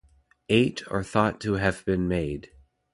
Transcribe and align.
Eight 0.49 0.81
are 0.87 1.03
thought 1.03 1.39
to 1.41 1.53
have 1.57 1.85
been 1.85 2.07
made. 2.07 2.49